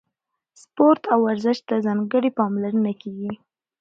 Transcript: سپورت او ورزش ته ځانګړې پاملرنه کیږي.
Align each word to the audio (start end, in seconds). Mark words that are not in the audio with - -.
سپورت 0.61 1.01
او 1.13 1.19
ورزش 1.27 1.57
ته 1.67 1.75
ځانګړې 1.85 2.29
پاملرنه 2.39 2.91
کیږي. 3.01 3.31